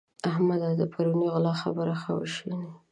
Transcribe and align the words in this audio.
احمده! 0.29 0.69
د 0.79 0.81
پرونۍ 0.93 1.27
غلا 1.33 1.53
خبره 1.61 1.93
ښه 2.01 2.11
وشنئ. 2.19 2.65